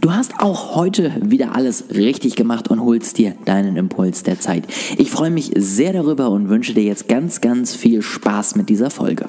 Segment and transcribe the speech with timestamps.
[0.00, 4.64] Du hast auch heute wieder alles richtig gemacht und holst dir deinen Impuls der Zeit.
[4.96, 8.88] Ich freue mich sehr darüber und wünsche dir jetzt ganz, ganz viel Spaß mit dieser
[8.88, 9.28] Folge.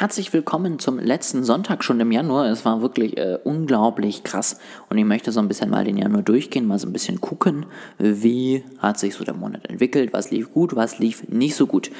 [0.00, 2.46] Herzlich willkommen zum letzten Sonntag schon im Januar.
[2.46, 4.58] Es war wirklich äh, unglaublich krass
[4.88, 7.66] und ich möchte so ein bisschen mal den Januar durchgehen, mal so ein bisschen gucken,
[7.98, 11.90] wie hat sich so der Monat entwickelt, was lief gut, was lief nicht so gut.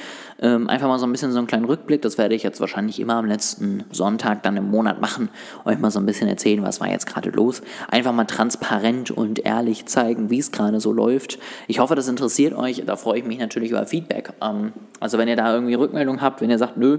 [0.41, 3.01] Ähm, einfach mal so ein bisschen so einen kleinen Rückblick, das werde ich jetzt wahrscheinlich
[3.01, 5.29] immer am letzten Sonntag dann im Monat machen,
[5.67, 7.61] euch mal so ein bisschen erzählen, was war jetzt gerade los.
[7.91, 11.39] Einfach mal transparent und ehrlich zeigen, wie es gerade so läuft.
[11.69, 14.33] Ich hoffe, das interessiert euch, da freue ich mich natürlich über Feedback.
[14.41, 16.99] Ähm, also wenn ihr da irgendwie Rückmeldung habt, wenn ihr sagt, nö,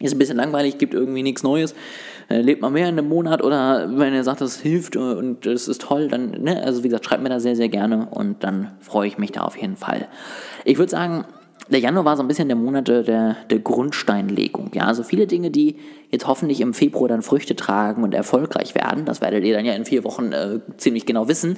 [0.00, 1.74] ist ein bisschen langweilig, gibt irgendwie nichts Neues,
[2.28, 5.68] äh, lebt man mehr in einem Monat oder wenn ihr sagt, das hilft und es
[5.68, 8.72] ist toll, dann, ne, also wie gesagt, schreibt mir da sehr, sehr gerne und dann
[8.80, 10.08] freue ich mich da auf jeden Fall.
[10.64, 11.24] Ich würde sagen,
[11.70, 14.70] der Januar war so ein bisschen der Monat der, der Grundsteinlegung.
[14.74, 15.76] Ja, also viele Dinge, die
[16.10, 19.74] jetzt hoffentlich im Februar dann Früchte tragen und erfolgreich werden, das werdet ihr dann ja
[19.74, 21.56] in vier Wochen äh, ziemlich genau wissen,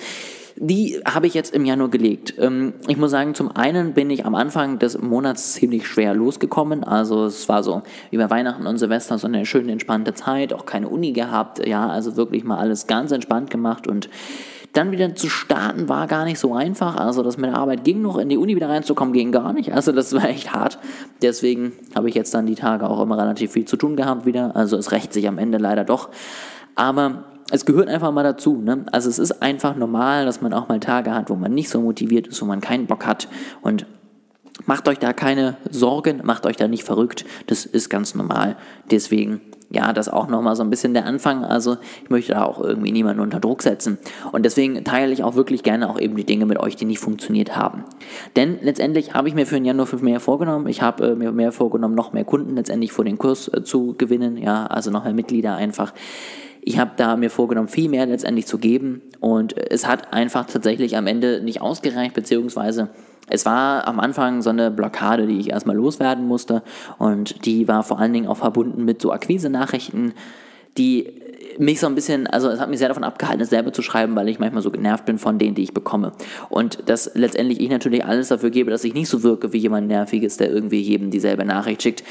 [0.57, 2.35] die habe ich jetzt im Januar gelegt.
[2.39, 6.85] Ähm, ich muss sagen, zum einen bin ich am Anfang des Monats ziemlich schwer losgekommen.
[6.85, 10.89] Also es war so über Weihnachten und Silvester so eine schöne entspannte Zeit, auch keine
[10.89, 11.67] Uni gehabt.
[11.67, 14.09] Ja, also wirklich mal alles ganz entspannt gemacht und
[14.73, 16.97] dann wieder zu starten war gar nicht so einfach.
[16.97, 19.73] Also das mit der Arbeit ging noch, in die Uni wieder reinzukommen ging gar nicht.
[19.73, 20.79] Also das war echt hart.
[21.21, 24.57] Deswegen habe ich jetzt dann die Tage auch immer relativ viel zu tun gehabt wieder.
[24.57, 26.09] Also es rächt sich am Ende leider doch.
[26.75, 28.63] Aber es gehört einfach mal dazu.
[28.63, 28.87] Ne?
[28.93, 31.81] Also es ist einfach normal, dass man auch mal Tage hat, wo man nicht so
[31.81, 33.29] motiviert ist, wo man keinen Bock hat.
[33.61, 33.85] Und
[34.67, 37.25] macht euch da keine Sorgen, macht euch da nicht verrückt.
[37.47, 38.57] Das ist ganz normal.
[38.91, 41.45] Deswegen, ja, das auch nochmal so ein bisschen der Anfang.
[41.45, 43.99] Also ich möchte da auch irgendwie niemanden unter Druck setzen.
[44.31, 46.99] Und deswegen teile ich auch wirklich gerne auch eben die Dinge mit euch, die nicht
[46.99, 47.85] funktioniert haben.
[48.37, 50.67] Denn letztendlich habe ich mir für den Januar 5 mehr vorgenommen.
[50.67, 53.95] Ich habe äh, mir mehr vorgenommen, noch mehr Kunden letztendlich vor den Kurs äh, zu
[53.97, 54.37] gewinnen.
[54.37, 55.93] Ja, also noch mehr Mitglieder einfach.
[56.65, 60.97] Ich habe da mir vorgenommen, viel mehr letztendlich zu geben und es hat einfach tatsächlich
[60.97, 62.91] am Ende nicht ausgereicht, beziehungsweise
[63.29, 66.63] es war am Anfang so eine Blockade, die ich erstmal loswerden musste
[66.99, 70.13] und die war vor allen Dingen auch verbunden mit so Akquise-Nachrichten,
[70.79, 71.13] die
[71.59, 74.17] mich so ein bisschen, also es hat mich sehr davon abgehalten, es selber zu schreiben,
[74.17, 76.13] weil ich manchmal so genervt bin von denen, die ich bekomme.
[76.49, 79.89] Und dass letztendlich ich natürlich alles dafür gebe, dass ich nicht so wirke wie jemand
[79.89, 82.05] Nerviges, der irgendwie jedem dieselbe Nachricht schickt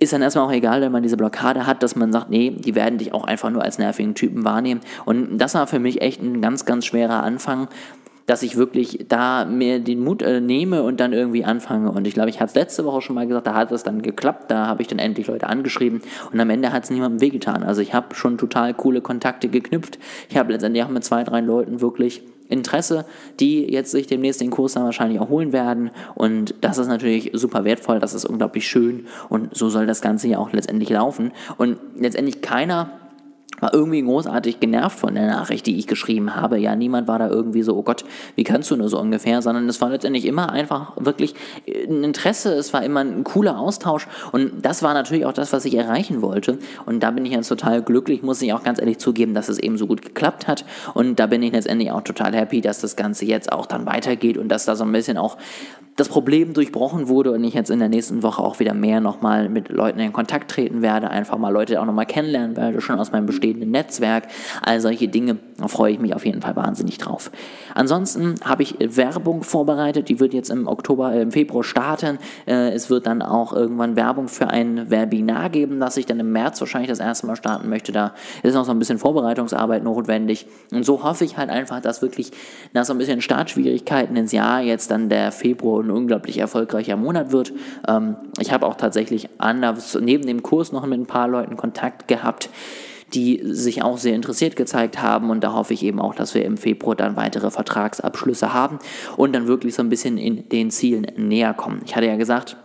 [0.00, 2.74] ist dann erstmal auch egal, wenn man diese Blockade hat, dass man sagt, nee, die
[2.74, 4.80] werden dich auch einfach nur als nervigen Typen wahrnehmen.
[5.04, 7.68] Und das war für mich echt ein ganz, ganz schwerer Anfang,
[8.28, 11.90] dass ich wirklich da mir den Mut äh, nehme und dann irgendwie anfange.
[11.90, 14.02] Und ich glaube, ich hatte es letzte Woche schon mal gesagt, da hat es dann
[14.02, 17.62] geklappt, da habe ich dann endlich Leute angeschrieben und am Ende hat es niemandem wehgetan.
[17.62, 19.98] Also ich habe schon total coole Kontakte geknüpft.
[20.28, 23.06] Ich habe letztendlich auch mit zwei, drei Leuten wirklich Interesse,
[23.40, 25.90] die jetzt sich demnächst den Kurs dann wahrscheinlich auch holen werden.
[26.14, 30.28] Und das ist natürlich super wertvoll, das ist unglaublich schön und so soll das Ganze
[30.28, 31.32] ja auch letztendlich laufen.
[31.56, 32.90] Und letztendlich keiner
[33.60, 36.58] war irgendwie großartig genervt von der Nachricht, die ich geschrieben habe.
[36.58, 38.04] Ja, niemand war da irgendwie so, oh Gott,
[38.36, 41.34] wie kannst du nur so ungefähr, sondern es war letztendlich immer einfach wirklich
[41.66, 45.64] ein Interesse, es war immer ein cooler Austausch und das war natürlich auch das, was
[45.64, 46.58] ich erreichen wollte.
[46.86, 49.58] Und da bin ich jetzt total glücklich, muss ich auch ganz ehrlich zugeben, dass es
[49.58, 50.64] eben so gut geklappt hat.
[50.94, 54.38] Und da bin ich letztendlich auch total happy, dass das Ganze jetzt auch dann weitergeht
[54.38, 55.36] und dass da so ein bisschen auch
[55.98, 59.48] das Problem durchbrochen wurde und ich jetzt in der nächsten Woche auch wieder mehr nochmal
[59.48, 63.10] mit Leuten in Kontakt treten werde, einfach mal Leute auch nochmal kennenlernen werde, schon aus
[63.10, 64.24] meinem bestehenden Netzwerk.
[64.62, 67.30] All solche Dinge, da freue ich mich auf jeden Fall wahnsinnig drauf.
[67.74, 72.18] Ansonsten habe ich Werbung vorbereitet, die wird jetzt im Oktober, äh, im Februar starten.
[72.46, 76.32] Äh, es wird dann auch irgendwann Werbung für ein Webinar geben, das ich dann im
[76.32, 77.92] März wahrscheinlich das erste Mal starten möchte.
[77.92, 80.46] Da ist noch so ein bisschen Vorbereitungsarbeit notwendig.
[80.72, 82.32] Und so hoffe ich halt einfach, dass wirklich
[82.72, 87.32] nach so ein bisschen Startschwierigkeiten ins Jahr jetzt dann der Februar ein unglaublich erfolgreicher Monat
[87.32, 87.52] wird.
[87.86, 92.08] Ähm, ich habe auch tatsächlich anders, neben dem Kurs noch mit ein paar Leuten Kontakt
[92.08, 92.50] gehabt,
[93.14, 95.30] die sich auch sehr interessiert gezeigt haben.
[95.30, 98.78] Und da hoffe ich eben auch, dass wir im Februar dann weitere Vertragsabschlüsse haben
[99.16, 101.82] und dann wirklich so ein bisschen in den Zielen näher kommen.
[101.84, 102.56] Ich hatte ja gesagt,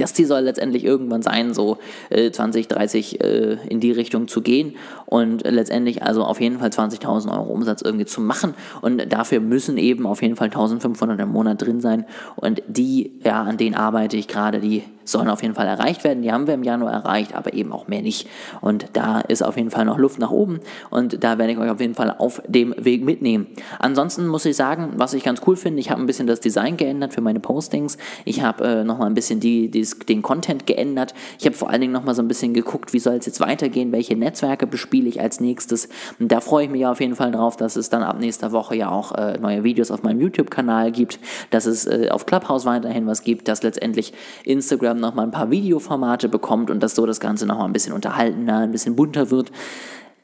[0.00, 1.78] das Ziel soll letztendlich irgendwann sein, so
[2.08, 4.74] äh, 20, 30 äh, in die Richtung zu gehen
[5.06, 8.54] und letztendlich also auf jeden Fall 20.000 Euro Umsatz irgendwie zu machen.
[8.80, 12.06] Und dafür müssen eben auf jeden Fall 1.500 im Monat drin sein.
[12.36, 16.22] Und die, ja, an denen arbeite ich gerade, die sollen auf jeden Fall erreicht werden.
[16.22, 18.28] Die haben wir im Januar erreicht, aber eben auch mehr nicht.
[18.60, 20.60] Und da ist auf jeden Fall noch Luft nach oben
[20.90, 23.46] und da werde ich euch auf jeden Fall auf dem Weg mitnehmen.
[23.78, 26.76] Ansonsten muss ich sagen, was ich ganz cool finde, ich habe ein bisschen das Design
[26.76, 27.98] geändert für meine Postings.
[28.24, 31.14] Ich habe äh, nochmal ein bisschen die, die, den Content geändert.
[31.38, 33.92] Ich habe vor allen Dingen nochmal so ein bisschen geguckt, wie soll es jetzt weitergehen,
[33.92, 35.88] welche Netzwerke bespiele ich als nächstes.
[36.18, 38.76] Und da freue ich mich auf jeden Fall drauf, dass es dann ab nächster Woche
[38.76, 41.18] ja auch äh, neue Videos auf meinem YouTube-Kanal gibt,
[41.50, 44.12] dass es äh, auf Clubhouse weiterhin was gibt, dass letztendlich
[44.44, 48.58] Instagram nochmal ein paar Videoformate bekommt und dass so das Ganze nochmal ein bisschen unterhaltener,
[48.58, 49.50] ein bisschen bunter wird.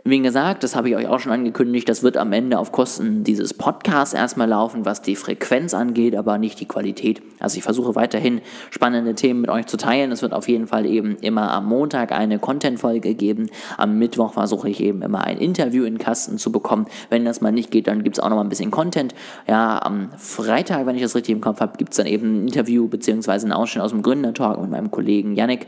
[0.09, 3.25] Wie gesagt, das habe ich euch auch schon angekündigt, das wird am Ende auf Kosten
[3.25, 7.21] dieses Podcasts erstmal laufen, was die Frequenz angeht, aber nicht die Qualität.
[7.41, 10.13] Also ich versuche weiterhin spannende Themen mit euch zu teilen.
[10.13, 13.51] Es wird auf jeden Fall eben immer am Montag eine Content-Folge geben.
[13.79, 16.87] Am Mittwoch versuche ich eben immer ein Interview in den Kasten zu bekommen.
[17.11, 19.13] Wenn das mal nicht geht, dann gibt es auch noch mal ein bisschen Content.
[19.49, 22.47] Ja, am Freitag, wenn ich das richtig im Kopf habe, gibt es dann eben ein
[22.47, 23.33] Interview bzw.
[23.33, 25.67] einen Ausschnitt aus dem Gründertalk mit meinem Kollegen Yannick.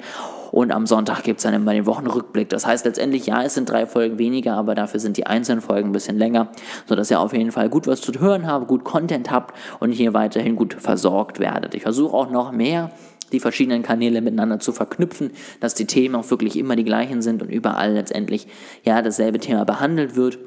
[0.50, 2.48] Und am Sonntag gibt es dann immer den Wochenrückblick.
[2.48, 5.90] Das heißt letztendlich, ja, es sind drei Folgen weniger, aber dafür sind die einzelnen Folgen
[5.90, 6.48] ein bisschen länger,
[6.86, 10.14] sodass ihr auf jeden Fall gut was zu hören habt, gut Content habt und hier
[10.14, 11.74] weiterhin gut versorgt werdet.
[11.74, 12.90] Ich versuche auch noch mehr
[13.32, 17.42] die verschiedenen Kanäle miteinander zu verknüpfen, dass die Themen auch wirklich immer die gleichen sind
[17.42, 18.46] und überall letztendlich
[18.84, 20.38] ja dasselbe Thema behandelt wird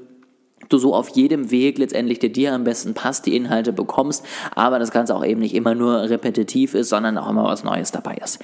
[0.69, 4.25] du so auf jedem Weg letztendlich, der dir am besten passt, die Inhalte bekommst,
[4.55, 7.91] aber das Ganze auch eben nicht immer nur repetitiv ist, sondern auch immer was Neues
[7.91, 8.39] dabei ist.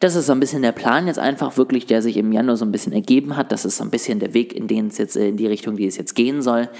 [0.00, 2.64] Das ist so ein bisschen der Plan jetzt einfach wirklich, der sich im Januar so
[2.64, 3.52] ein bisschen ergeben hat.
[3.52, 5.86] Das ist so ein bisschen der Weg, in den es jetzt in die Richtung, die
[5.86, 6.70] es jetzt gehen soll.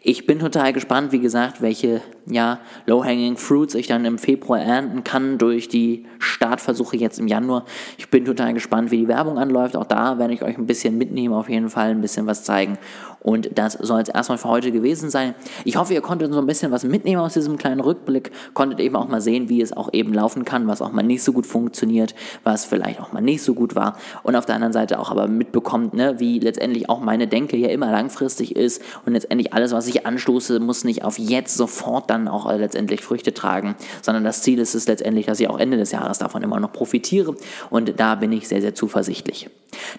[0.00, 5.02] Ich bin total gespannt, wie gesagt, welche ja, Low-Hanging Fruits ich dann im Februar ernten
[5.02, 7.64] kann durch die Startversuche jetzt im Januar.
[7.96, 9.76] Ich bin total gespannt, wie die Werbung anläuft.
[9.76, 12.78] Auch da werde ich euch ein bisschen mitnehmen, auf jeden Fall ein bisschen was zeigen.
[13.20, 15.34] Und das soll es erstmal für heute gewesen sein.
[15.64, 18.94] Ich hoffe, ihr konntet so ein bisschen was mitnehmen aus diesem kleinen Rückblick, konntet eben
[18.94, 21.46] auch mal sehen, wie es auch eben laufen kann, was auch mal nicht so gut
[21.46, 22.14] funktioniert,
[22.44, 23.96] was vielleicht auch mal nicht so gut war.
[24.22, 27.68] Und auf der anderen Seite auch aber mitbekommt, ne, wie letztendlich auch meine Denke ja
[27.68, 32.28] immer langfristig ist und letztendlich alles, was ich anstoße, muss nicht auf jetzt sofort dann
[32.28, 35.92] auch letztendlich Früchte tragen, sondern das Ziel ist es letztendlich, dass ich auch Ende des
[35.92, 37.34] Jahres davon immer noch profitiere.
[37.70, 39.50] Und da bin ich sehr, sehr zuversichtlich.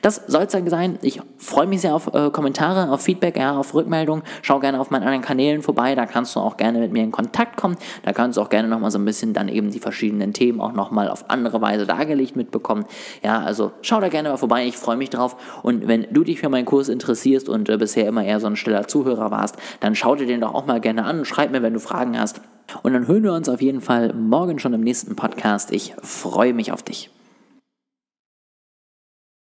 [0.01, 0.99] Das soll es dann sein.
[1.01, 4.23] Ich freue mich sehr auf äh, Kommentare, auf Feedback, ja, auf Rückmeldung.
[4.41, 5.95] Schau gerne auf meinen anderen Kanälen vorbei.
[5.95, 7.77] Da kannst du auch gerne mit mir in Kontakt kommen.
[8.03, 10.73] Da kannst du auch gerne nochmal so ein bisschen dann eben die verschiedenen Themen auch
[10.73, 12.58] nochmal auf andere Weise dargelegt mitbekommen.
[13.23, 14.65] Ja, also schau da gerne mal vorbei.
[14.65, 15.35] Ich freue mich drauf.
[15.63, 18.55] Und wenn du dich für meinen Kurs interessierst und äh, bisher immer eher so ein
[18.55, 21.73] stiller Zuhörer warst, dann schau dir den doch auch mal gerne an schreib mir, wenn
[21.73, 22.41] du Fragen hast.
[22.83, 25.71] Und dann hören wir uns auf jeden Fall morgen schon im nächsten Podcast.
[25.71, 27.09] Ich freue mich auf dich.